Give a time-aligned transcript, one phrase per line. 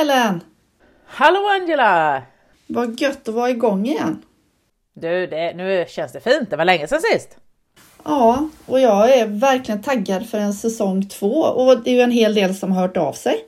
[0.00, 0.40] Ellen!
[1.06, 2.22] Hallå Angela!
[2.66, 4.22] Vad gött att vara igång igen.
[4.94, 6.50] Du, det, nu känns det fint.
[6.50, 7.36] Det var länge sedan sist.
[8.04, 12.10] Ja, och jag är verkligen taggad för en säsong två och det är ju en
[12.10, 13.44] hel del som har hört av sig.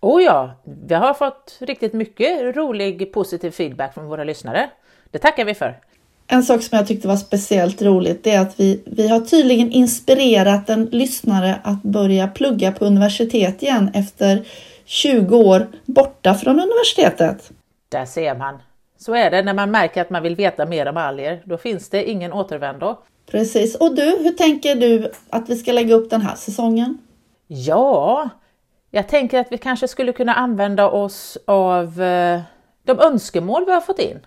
[0.00, 0.54] Oh ja,
[0.86, 4.70] vi har fått riktigt mycket rolig positiv feedback från våra lyssnare.
[5.10, 5.78] Det tackar vi för.
[6.26, 10.70] En sak som jag tyckte var speciellt roligt är att vi, vi har tydligen inspirerat
[10.70, 14.44] en lyssnare att börja plugga på universitet igen efter
[14.84, 17.50] 20 år borta från universitetet.
[17.88, 18.58] Där ser man.
[18.98, 21.42] Så är det när man märker att man vill veta mer om alger.
[21.44, 22.96] Då finns det ingen återvändo.
[23.30, 23.74] Precis.
[23.74, 26.98] Och du, hur tänker du att vi ska lägga upp den här säsongen?
[27.46, 28.28] Ja,
[28.90, 32.40] jag tänker att vi kanske skulle kunna använda oss av eh,
[32.84, 34.18] de önskemål vi har fått in.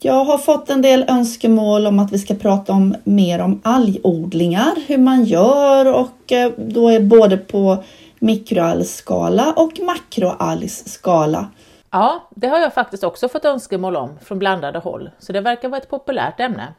[0.00, 4.74] Jag har fått en del önskemål om att vi ska prata om mer om algodlingar,
[4.86, 7.84] hur man gör och eh, då är både på
[8.20, 11.48] mikroalgskala och makroalgskala.
[11.90, 15.68] Ja, det har jag faktiskt också fått önskemål om från blandade håll, så det verkar
[15.68, 16.74] vara ett populärt ämne.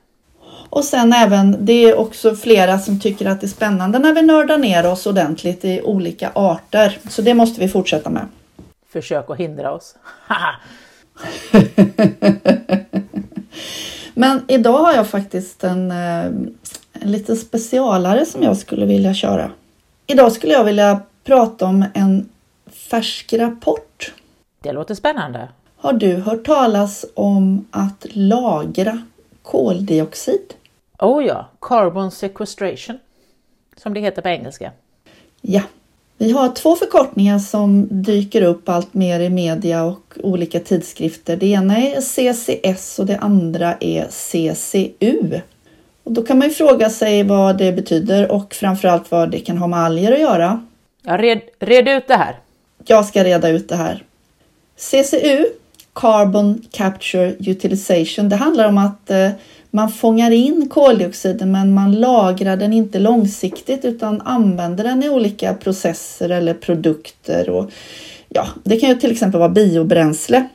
[0.69, 4.21] Och sen även, det är också flera som tycker att det är spännande när vi
[4.21, 6.97] nördar ner oss ordentligt i olika arter.
[7.09, 8.27] Så det måste vi fortsätta med.
[8.89, 9.95] Försök att hindra oss.
[14.13, 16.25] Men idag har jag faktiskt en, eh,
[16.93, 19.51] en liten specialare som jag skulle vilja köra.
[20.07, 22.29] Idag skulle jag vilja prata om en
[22.67, 24.13] färsk rapport.
[24.61, 25.47] Det låter spännande.
[25.77, 29.01] Har du hört talas om att lagra
[29.41, 30.53] koldioxid?
[30.99, 32.99] Oh ja, carbon sequestration,
[33.77, 34.71] som det heter på engelska.
[35.41, 35.61] Ja,
[36.17, 41.37] vi har två förkortningar som dyker upp allt mer i media och olika tidskrifter.
[41.37, 45.41] Det ena är CCS och det andra är CCU.
[46.03, 49.57] Och då kan man ju fråga sig vad det betyder och framförallt vad det kan
[49.57, 50.65] ha med alger att göra.
[51.17, 52.39] Red, red ut det här.
[52.85, 54.03] Jag ska reda ut det här.
[54.77, 55.45] CCU,
[55.93, 59.29] Carbon Capture Utilization, det handlar om att eh,
[59.71, 65.53] man fångar in koldioxiden men man lagrar den inte långsiktigt utan använder den i olika
[65.53, 67.49] processer eller produkter.
[67.49, 67.71] Och,
[68.29, 70.47] ja, det kan ju till exempel vara biobränsle.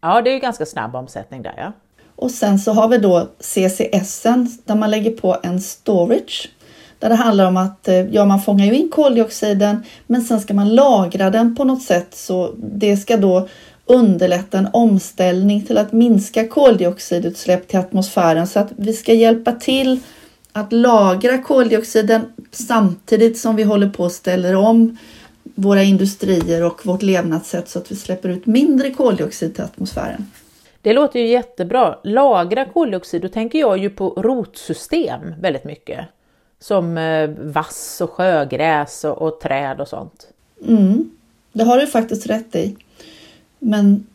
[0.00, 1.72] Ja, det är ju ganska snabb omsättning där ja.
[2.16, 4.22] Och sen så har vi då CCS
[4.64, 6.48] där man lägger på en storage.
[6.98, 10.54] Där det handlar om att eh, ja, man fångar ju in koldioxiden men sen ska
[10.54, 13.48] man lagra den på något sätt så det ska då
[13.86, 20.00] underlätta en omställning till att minska koldioxidutsläpp till atmosfären så att vi ska hjälpa till
[20.52, 24.98] att lagra koldioxiden samtidigt som vi håller på och ställer om
[25.54, 30.30] våra industrier och vårt levnadssätt så att vi släpper ut mindre koldioxid till atmosfären.
[30.82, 31.98] Det låter ju jättebra.
[32.04, 35.98] Lagra koldioxid, då tänker jag ju på rotsystem väldigt mycket.
[36.60, 40.26] Som eh, vass och sjögräs och, och träd och sånt.
[40.66, 41.10] Mm,
[41.52, 42.76] det har du faktiskt rätt i.
[43.58, 44.06] Men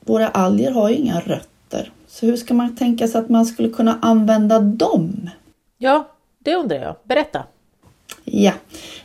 [0.00, 1.92] våra alger har ju inga rötter.
[2.08, 5.30] Så hur ska man tänka sig att man skulle kunna använda dem?
[5.78, 6.08] Ja,
[6.38, 6.96] det undrar jag.
[7.04, 7.42] Berätta!
[8.24, 8.52] Ja,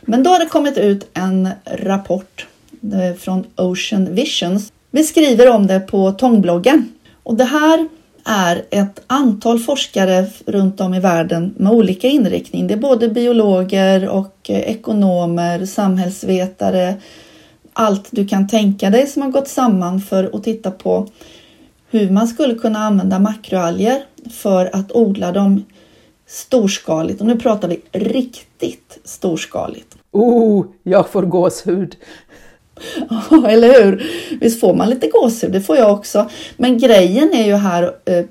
[0.00, 2.46] men då har det kommit ut en rapport
[2.82, 4.72] eh, från Ocean Visions.
[4.90, 6.92] Vi skriver om det på Tångbloggen.
[7.22, 7.88] Och det här
[8.28, 12.66] är ett antal forskare runt om i världen med olika inriktning.
[12.66, 16.94] Det är både biologer och eh, ekonomer, samhällsvetare,
[17.72, 21.08] allt du kan tänka dig som har gått samman för att titta på
[21.90, 25.64] hur man skulle kunna använda makroalger för att odla dem
[26.26, 27.20] storskaligt.
[27.20, 29.96] Och nu pratar vi riktigt storskaligt.
[30.12, 31.96] Oh, jag får gåshud!
[33.48, 34.06] Eller hur?
[34.40, 36.30] Visst får man lite gåshud, det får jag också.
[36.56, 38.24] Men grejen är ju här eh,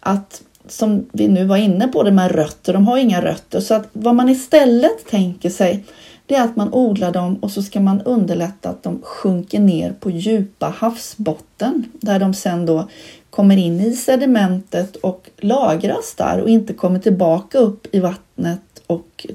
[0.00, 3.60] att som vi nu var inne på det med rötter, de har inga rötter.
[3.60, 5.84] Så att vad man istället tänker sig
[6.26, 9.92] det är att man odlar dem och så ska man underlätta att de sjunker ner
[9.92, 12.88] på djupa havsbotten där de sen då
[13.30, 19.26] kommer in i sedimentet och lagras där och inte kommer tillbaka upp i vattnet och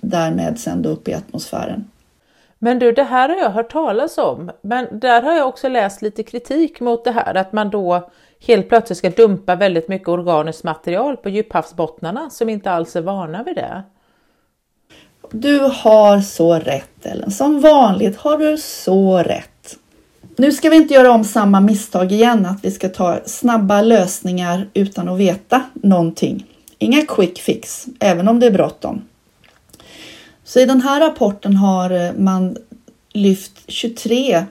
[0.00, 1.84] därmed sen då upp i atmosfären.
[2.58, 6.02] Men du, det här har jag hört talas om, men där har jag också läst
[6.02, 8.10] lite kritik mot det här att man då
[8.46, 13.42] helt plötsligt ska dumpa väldigt mycket organiskt material på djuphavsbottnarna som inte alls är vana
[13.42, 13.82] vid det.
[15.30, 17.30] Du har så rätt Ellen.
[17.30, 19.78] Som vanligt har du så rätt.
[20.36, 24.68] Nu ska vi inte göra om samma misstag igen, att vi ska ta snabba lösningar
[24.74, 26.46] utan att veta någonting.
[26.78, 29.02] Inga quick fix, även om det är bråttom.
[30.46, 32.56] Så i den här rapporten har eh, man
[33.12, 34.44] lyft 23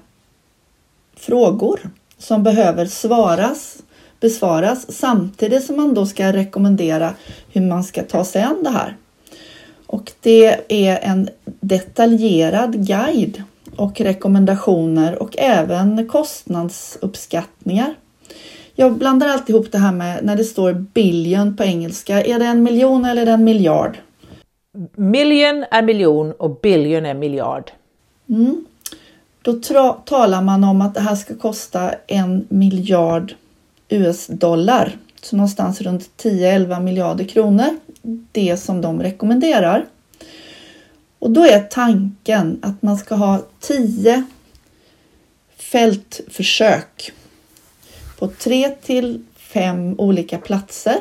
[1.18, 1.80] frågor
[2.18, 3.78] som behöver svaras,
[4.20, 7.14] besvaras samtidigt som man då ska rekommendera
[7.52, 8.98] hur man ska ta sig an det här.
[9.86, 13.44] Och det är en detaljerad guide
[13.76, 17.96] och rekommendationer och även kostnadsuppskattningar.
[18.76, 22.24] Jag blandar alltid ihop det här med när det står billion på engelska.
[22.24, 23.98] Är det en miljon eller en miljard?
[24.96, 27.72] Million är miljon och billion är miljard.
[28.30, 28.66] Mm.
[29.42, 29.54] Då
[30.06, 33.36] talar man om att det här ska kosta en miljard
[33.90, 34.98] US-dollar.
[35.22, 37.78] Så någonstans runt 10-11 miljarder kronor.
[38.32, 39.86] Det som de rekommenderar.
[41.20, 44.24] Och då är tanken att man ska ha 10
[45.58, 47.12] fältförsök
[48.20, 50.96] på 3 till 5 olika platser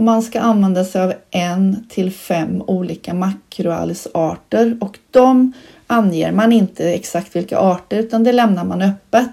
[0.00, 5.52] och man ska använda sig av en till fem olika makroalgsarter och de
[5.86, 9.30] anger man inte exakt vilka arter utan det lämnar man öppet.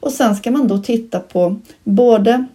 [0.00, 2.46] Och sen ska man då titta på både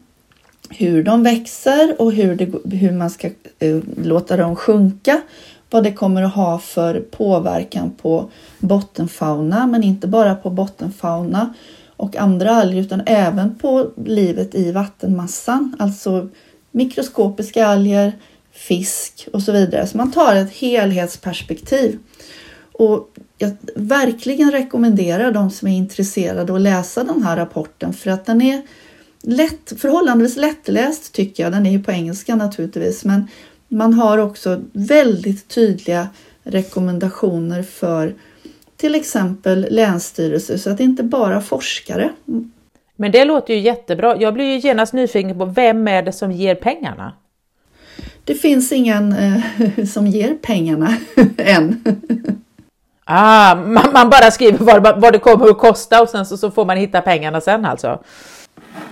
[0.69, 3.27] hur de växer och hur, det, hur man ska
[3.59, 5.21] eh, låta dem sjunka.
[5.69, 8.29] Vad det kommer att ha för påverkan på
[8.59, 11.53] bottenfauna, men inte bara på bottenfauna
[11.97, 16.29] och andra alger utan även på livet i vattenmassan, alltså
[16.75, 18.13] mikroskopiska alger,
[18.51, 19.87] fisk och så vidare.
[19.87, 21.99] Så man tar ett helhetsperspektiv.
[22.71, 28.25] Och jag verkligen rekommenderar de som är intresserade att läsa den här rapporten för att
[28.25, 28.61] den är
[29.21, 31.51] lätt, förhållandevis lättläst tycker jag.
[31.51, 33.27] Den är ju på engelska naturligtvis, men
[33.67, 36.07] man har också väldigt tydliga
[36.43, 38.15] rekommendationer för
[38.77, 42.09] till exempel länsstyrelser så att det inte bara forskare.
[42.95, 44.17] Men det låter ju jättebra.
[44.19, 47.13] Jag blir ju genast nyfiken på vem är det som ger pengarna?
[48.23, 50.97] Det finns ingen eh, som ger pengarna
[51.37, 51.83] än.
[53.03, 56.51] Ah, man, man, bara skriver vad, vad det kommer att kosta och sen så, så
[56.51, 57.99] får man hitta pengarna sen alltså?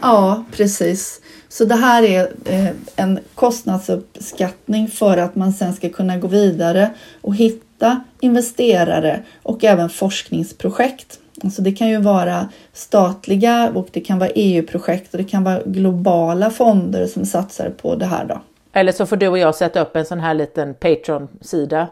[0.02, 1.22] Ja, precis.
[1.50, 6.90] Så det här är eh, en kostnadsuppskattning för att man sen ska kunna gå vidare
[7.22, 11.20] och hitta investerare och även forskningsprojekt.
[11.44, 15.62] Alltså det kan ju vara statliga och det kan vara EU-projekt och det kan vara
[15.66, 18.26] globala fonder som satsar på det här.
[18.26, 18.42] Då.
[18.74, 21.88] Eller så får du och jag sätta upp en sån här liten Patreon-sida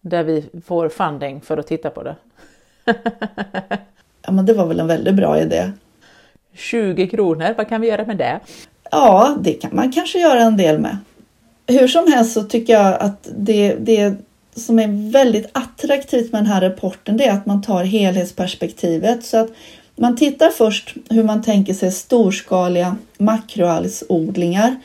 [0.00, 2.16] där vi får funding för att titta på det.
[4.22, 5.72] ja, men det var väl en väldigt bra idé.
[6.52, 8.40] 20 kronor, vad kan vi göra med det?
[8.90, 10.98] Ja, det kan man kanske göra en del med.
[11.66, 14.14] Hur som helst så tycker jag att det, det
[14.56, 19.24] som är väldigt attraktivt med den här rapporten det är att man tar helhetsperspektivet.
[19.24, 19.48] Så att
[19.96, 24.76] man tittar först hur man tänker sig storskaliga makroalgsodlingar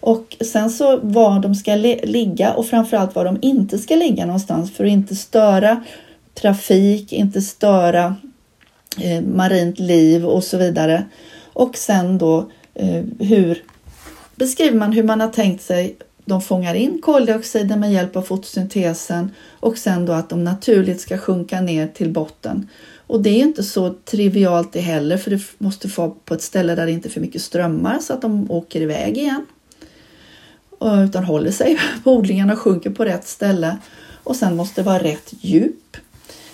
[0.00, 4.72] och sen så var de ska ligga och framförallt var de inte ska ligga någonstans
[4.72, 5.84] för att inte störa
[6.34, 8.16] trafik, inte störa
[9.00, 11.04] eh, marint liv och så vidare.
[11.52, 13.62] Och sen då eh, hur
[14.36, 19.30] beskriver man hur man har tänkt sig de fångar in koldioxiden med hjälp av fotosyntesen
[19.60, 22.68] och sen då att de naturligt ska sjunka ner till botten.
[23.06, 26.74] Och det är inte så trivialt det heller för det måste få på ett ställe
[26.74, 29.46] där det inte är för mycket strömmar så att de åker iväg igen.
[30.80, 33.76] Utan håller sig på odlingarna och sjunker på rätt ställe.
[34.24, 35.96] Och sen måste det vara rätt djup.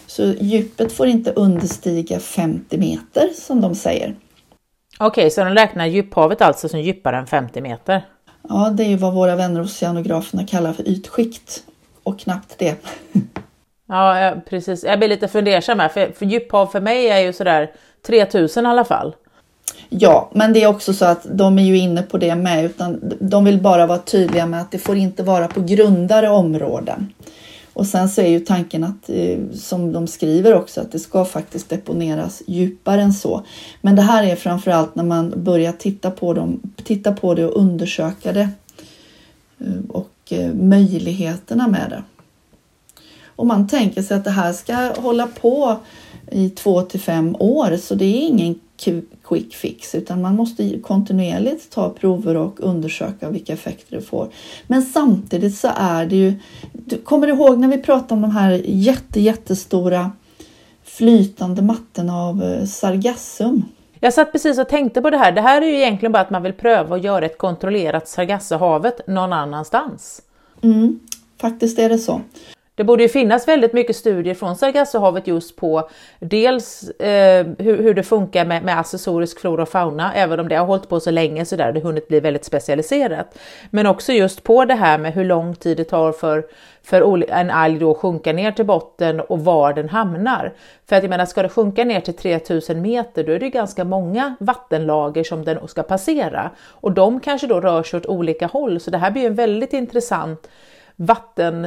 [0.06, 4.16] Så djupet får inte understiga 50 meter som de säger.
[4.98, 8.06] Okej, okay, så de räknar djuphavet alltså som djupare än 50 meter?
[8.52, 11.62] Ja, det är ju vad våra vänner oceanograferna kallar för ytskikt
[12.02, 12.76] och knappt det.
[13.92, 14.84] Ja, precis.
[14.84, 17.70] Jag blir lite fundersam här, för, för djuphav för mig är ju sådär
[18.06, 19.14] 3000 i alla fall.
[19.88, 23.14] Ja, men det är också så att de är ju inne på det med, utan
[23.20, 27.12] de vill bara vara tydliga med att det får inte vara på grundare områden.
[27.72, 31.24] Och sen så är ju tanken att, eh, som de skriver också, att det ska
[31.24, 33.44] faktiskt deponeras djupare än så.
[33.80, 37.60] Men det här är framförallt när man börjar titta på, dem, titta på det och
[37.60, 38.48] undersöka det
[39.58, 42.02] eh, och eh, möjligheterna med det.
[43.26, 45.76] Och man tänker sig att det här ska hålla på
[46.30, 48.60] i två till fem år så det är ingen
[49.28, 54.28] quick fix utan man måste kontinuerligt ta prover och undersöka vilka effekter det får.
[54.66, 56.34] Men samtidigt så är det ju,
[56.72, 60.12] du kommer du ihåg när vi pratade om de här jätte, jättestora
[60.84, 63.64] flytande mattorna av eh, sargassum?
[64.00, 65.32] Jag satt precis och tänkte på det här.
[65.32, 69.06] Det här är ju egentligen bara att man vill pröva att göra ett kontrollerat Sargassohavet
[69.06, 70.22] någon annanstans.
[70.62, 71.00] Mm,
[71.40, 72.20] faktiskt är det så.
[72.80, 77.94] Det borde ju finnas väldigt mycket studier från Sargassohavet just på dels eh, hur, hur,
[77.94, 81.10] det funkar med, med accessorisk flora och fauna, även om det har hållit på så
[81.10, 83.38] länge så där det hunnit bli väldigt specialiserat.
[83.70, 86.46] Men också just på det här med hur lång tid det tar för,
[86.82, 90.52] för en alg då att sjunka ner till botten och var den hamnar.
[90.88, 93.84] För att jag menar, ska det sjunka ner till 3000 meter, då är det ganska
[93.84, 98.80] många vattenlager som den ska passera och de kanske då rör sig åt olika håll.
[98.80, 100.48] Så det här blir en väldigt intressant
[100.96, 101.66] vatten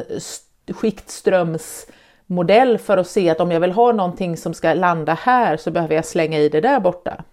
[0.67, 1.85] skiktströms
[2.27, 5.71] modell för att se att om jag vill ha någonting som ska landa här så
[5.71, 7.23] behöver jag slänga i det där borta.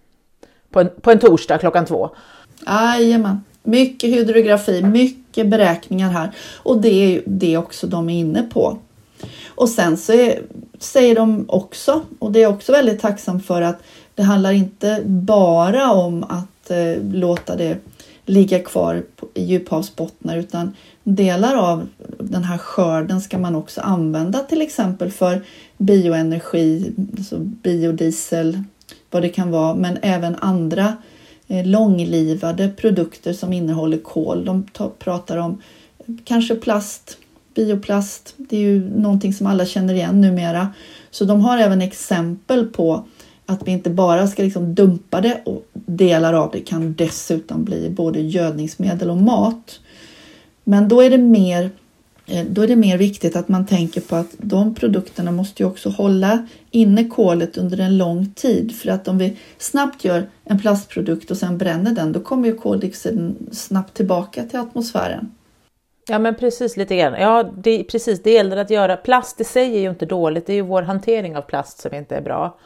[0.71, 2.09] På en, på en torsdag klockan två.
[2.65, 3.43] Jajamän.
[3.63, 8.77] Mycket hydrografi, mycket beräkningar här och det är det också de är inne på.
[9.47, 10.41] Och sen så är,
[10.79, 13.83] säger de också, och det är jag också väldigt tacksam för, att
[14.15, 17.77] det handlar inte bara om att eh, låta det
[18.31, 21.87] ligga kvar i djuphavsbottnar utan delar av
[22.19, 25.41] den här skörden ska man också använda till exempel för
[25.77, 28.63] bioenergi, alltså biodiesel,
[29.09, 30.97] vad det kan vara, men även andra
[31.47, 34.45] eh, långlivade produkter som innehåller kol.
[34.45, 34.63] De
[34.99, 35.61] pratar om
[35.97, 37.17] eh, kanske plast,
[37.55, 38.33] bioplast.
[38.37, 40.73] Det är ju någonting som alla känner igen numera.
[41.11, 43.05] Så de har även exempel på
[43.45, 47.89] att vi inte bara ska liksom dumpa det och delar av det kan dessutom bli
[47.89, 49.79] både gödningsmedel och mat.
[50.63, 51.69] Men då är det mer
[52.25, 55.69] eh, då är det mer viktigt att man tänker på att de produkterna måste ju
[55.69, 60.59] också hålla inne kolet under en lång tid för att om vi snabbt gör en
[60.59, 65.31] plastprodukt och sen bränner den då kommer ju koldioxiden snabbt tillbaka till atmosfären.
[66.07, 67.13] Ja men precis lite grann.
[67.13, 68.97] Ja det, precis, det gäller att göra.
[68.97, 71.93] Plast i sig är ju inte dåligt, det är ju vår hantering av plast som
[71.93, 72.57] inte är bra.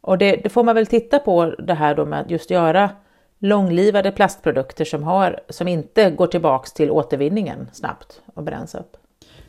[0.00, 2.90] Och det, det får man väl titta på det här då med att just göra
[3.38, 8.96] långlivade plastprodukter som, har, som inte går tillbaks till återvinningen snabbt och bränns upp.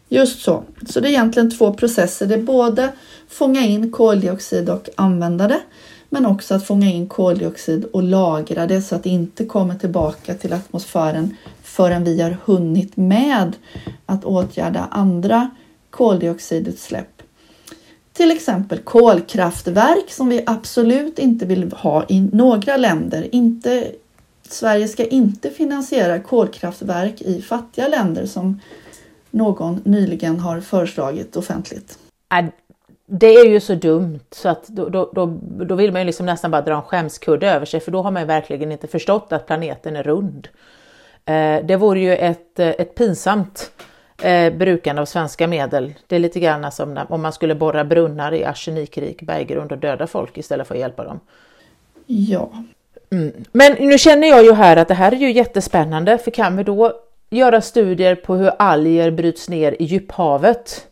[0.08, 0.63] Just så.
[0.89, 2.25] Så det är egentligen två processer.
[2.25, 2.91] Det är både
[3.27, 5.60] fånga in koldioxid och använda det,
[6.10, 10.34] men också att fånga in koldioxid och lagra det så att det inte kommer tillbaka
[10.34, 13.56] till atmosfären förrän vi har hunnit med
[14.06, 15.50] att åtgärda andra
[15.89, 17.19] koldioxidutsläpp
[18.20, 23.36] till exempel kolkraftverk som vi absolut inte vill ha i några länder.
[23.36, 23.92] Inte,
[24.50, 28.60] Sverige ska inte finansiera kolkraftverk i fattiga länder som
[29.32, 32.00] någon nyligen har föreslagit offentligt.
[32.34, 32.46] Äh,
[33.06, 36.26] det är ju så dumt så att då, då, då, då vill man ju liksom
[36.26, 39.32] nästan bara dra en skämskudde över sig för då har man ju verkligen inte förstått
[39.32, 40.48] att planeten är rund.
[41.26, 43.72] Äh, det vore ju ett, ett pinsamt
[44.22, 45.94] eh, brukande av svenska medel.
[46.08, 50.08] Det är lite grann som om man skulle borra brunnar i arsenikrik berggrund och döda
[50.08, 51.20] folk istället för att hjälpa dem.
[52.06, 52.52] Ja.
[53.12, 53.32] Mm.
[53.52, 56.64] Men nu känner jag ju här att det här är ju jättespännande för kan vi
[56.64, 56.94] då
[57.30, 60.88] göra studier på hur alger bryts ner i djuphavet?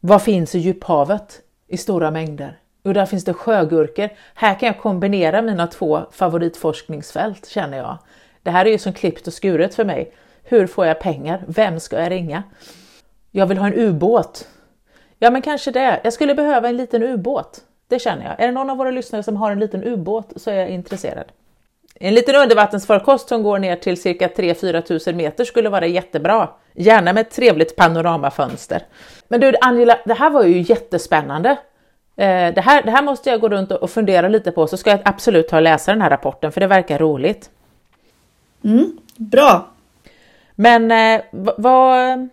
[0.00, 2.58] Vad finns i djuphavet i stora mängder?
[2.82, 4.08] Och där finns det sjögurkor.
[4.34, 7.98] Här kan jag kombinera mina två favoritforskningsfält känner jag.
[8.42, 10.12] Det här är ju som klippt och skuret för mig.
[10.50, 11.44] Hur får jag pengar?
[11.46, 12.42] Vem ska jag ringa?
[13.30, 14.48] Jag vill ha en ubåt.
[15.18, 16.00] Ja, men kanske det.
[16.04, 17.60] Jag skulle behöva en liten ubåt.
[17.88, 18.40] Det känner jag.
[18.40, 21.24] Är det någon av våra lyssnare som har en liten ubåt så är jag intresserad.
[21.94, 26.48] En liten undervattensfarkost som går ner till cirka 3-4 tusen meter skulle vara jättebra.
[26.72, 28.82] Gärna med ett trevligt panoramafönster.
[29.28, 31.50] Men du Angela, det här var ju jättespännande.
[32.16, 34.90] Eh, det här, det här måste jag gå runt och fundera lite på så ska
[34.90, 37.50] jag absolut ta och läsa den här rapporten för det verkar roligt.
[38.64, 39.66] Mm, bra,
[40.60, 41.24] men eh,
[41.56, 42.28] vad,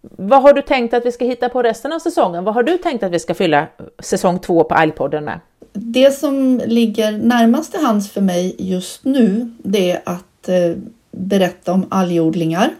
[0.00, 2.44] vad har du tänkt att vi ska hitta på resten av säsongen?
[2.44, 3.66] Vad har du tänkt att vi ska fylla
[3.98, 5.40] säsong två på Algpodden med?
[5.72, 10.76] Det som ligger närmast till hands för mig just nu det är att eh,
[11.10, 12.70] berätta om algodlingar.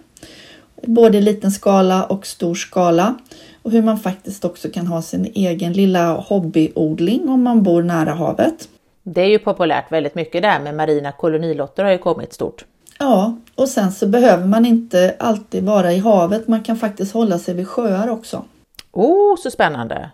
[0.83, 3.14] Både liten skala och stor skala.
[3.62, 8.11] Och hur man faktiskt också kan ha sin egen lilla hobbyodling om man bor nära
[8.11, 8.69] havet.
[9.02, 12.64] Det är ju populärt väldigt mycket där med marina kolonilotter har ju kommit stort.
[12.99, 16.48] Ja, och sen så behöver man inte alltid vara i havet.
[16.48, 18.44] Man kan faktiskt hålla sig vid sjöar också.
[18.92, 20.10] Oh, så spännande!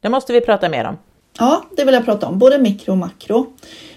[0.00, 0.98] Det måste vi prata mer om.
[1.38, 3.46] Ja, det vill jag prata om, både mikro och makro.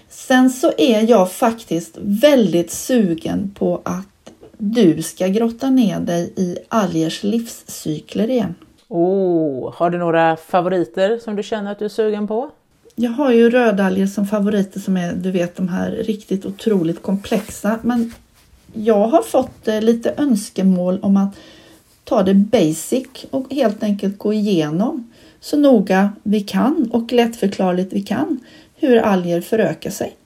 [0.08, 6.58] Sen så är jag faktiskt väldigt sugen på att du ska grotta ner dig i
[6.68, 8.54] algers livscykler igen.
[8.88, 12.50] Oh, har du några favoriter som du känner att du är sugen på?
[12.94, 17.78] Jag har ju rödalger som favoriter som är du vet de här riktigt otroligt komplexa.
[17.82, 18.12] Men
[18.74, 21.36] jag har fått eh, lite önskemål om att
[22.04, 28.02] ta det basic och helt enkelt gå igenom så noga vi kan och lättförklarligt vi
[28.02, 28.40] kan
[28.76, 30.16] hur alger förökar sig.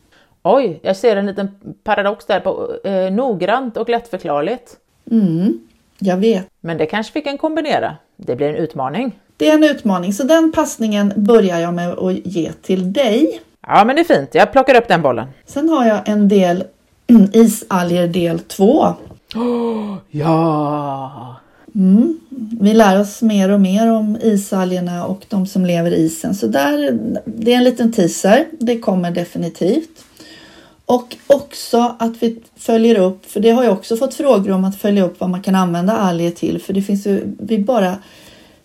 [0.43, 1.51] Oj, jag ser en liten
[1.85, 4.77] paradox där på eh, noggrant och lättförklarligt.
[5.11, 5.61] Mm,
[5.99, 6.47] jag vet.
[6.61, 7.97] Men det kanske vi kan kombinera.
[8.17, 9.19] Det blir en utmaning.
[9.37, 13.41] Det är en utmaning, så den passningen börjar jag med att ge till dig.
[13.67, 14.35] Ja, men det är fint.
[14.35, 15.27] Jag plockar upp den bollen.
[15.47, 16.65] Sen har jag en del
[17.33, 18.95] isalger del 2.
[19.35, 21.37] Oh, ja!
[21.75, 22.21] Mm.
[22.61, 26.35] Vi lär oss mer och mer om isalgerna och de som lever i isen.
[26.35, 28.47] Så där, det är en liten teaser.
[28.59, 30.05] Det kommer definitivt.
[30.87, 34.77] Och också att vi följer upp, för det har jag också fått frågor om att
[34.77, 36.63] följa upp vad man kan använda alger till.
[36.63, 37.97] För det finns ju, vi bara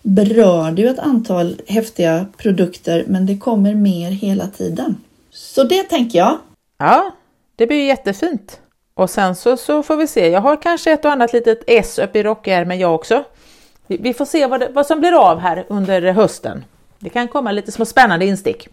[0.02, 4.96] berörde ju ett antal häftiga produkter men det kommer mer hela tiden.
[5.30, 6.38] Så det tänker jag.
[6.78, 7.10] Ja,
[7.56, 8.60] det blir jättefint.
[8.94, 10.28] Och sen så, så får vi se.
[10.28, 13.24] Jag har kanske ett och annat litet S upp i rockärmen jag också.
[13.86, 16.64] Vi, vi får se vad, det, vad som blir av här under hösten.
[16.98, 18.68] Det kan komma lite små spännande instick.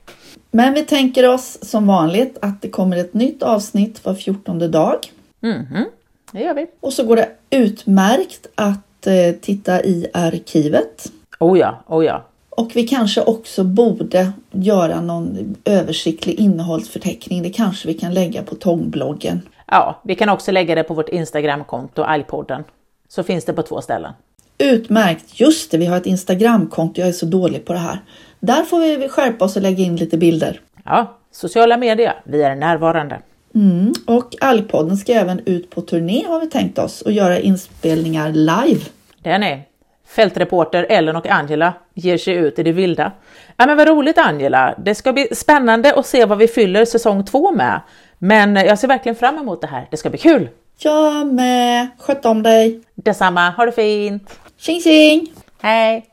[0.52, 4.98] Men vi tänker oss som vanligt att det kommer ett nytt avsnitt var fjortonde dag.
[5.40, 5.86] Mhm,
[6.32, 6.68] det gör vi.
[6.80, 11.12] Och så går det utmärkt att eh, titta i arkivet.
[11.40, 12.26] Oh ja, oh ja.
[12.56, 17.44] Och vi kanske också borde göra någon översiktlig innehållsförteckning.
[17.44, 19.42] Det kanske vi kan lägga på Tångbloggen.
[19.68, 22.64] Ja, vi kan också lägga det på vårt Instagramkonto, Algpodden.
[23.08, 24.14] Så finns det på två ställen.
[24.58, 25.40] Utmärkt!
[25.40, 27.02] Just det, vi har ett Instagramkonto.
[27.02, 28.00] Jag är så dålig på det här.
[28.40, 30.62] Där får vi skärpa oss och lägga in lite bilder.
[30.86, 33.20] Ja, sociala medier, vi är närvarande.
[33.56, 33.94] Mm.
[34.08, 38.82] Och Algpodden ska även ut på turné har vi tänkt oss och göra inspelningar live.
[39.24, 39.71] Den är.
[40.16, 43.12] Fältreporter Ellen och Angela ger sig ut i det vilda.
[43.58, 44.76] Ja men vad roligt Angela!
[44.78, 47.82] Det ska bli spännande att se vad vi fyller säsong två med.
[48.18, 49.88] Men jag ser verkligen fram emot det här.
[49.92, 50.50] Det ska bli kul!
[50.78, 51.88] Jag med!
[52.00, 52.82] Sköt om dig!
[52.96, 54.40] Detsamma, ha det fint!
[54.58, 55.28] Tjing tjing!
[55.62, 56.11] Hej!